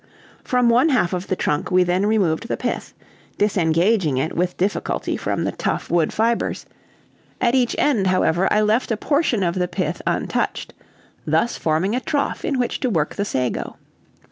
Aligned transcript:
From 0.43 0.67
one 0.67 0.89
half 0.89 1.13
of 1.13 1.27
the 1.27 1.35
trunk 1.35 1.69
we 1.69 1.83
then 1.83 2.07
removed 2.07 2.47
the 2.47 2.57
pith, 2.57 2.95
disengaging 3.37 4.17
it, 4.17 4.35
with 4.35 4.57
difficulty, 4.57 5.15
from 5.15 5.43
the 5.43 5.51
tough 5.51 5.91
wood 5.91 6.11
fibers; 6.11 6.65
at 7.39 7.53
each 7.53 7.75
end, 7.77 8.07
however, 8.07 8.51
I 8.51 8.61
left 8.61 8.89
a 8.89 8.97
portion 8.97 9.43
of 9.43 9.53
the 9.53 9.67
pith 9.67 10.01
untouched, 10.07 10.73
thus 11.27 11.55
forming 11.55 11.95
a 11.95 11.99
trough 11.99 12.43
in 12.43 12.57
which 12.57 12.79
to 12.79 12.89
work 12.89 13.13
the 13.13 13.25
sago. 13.25 13.75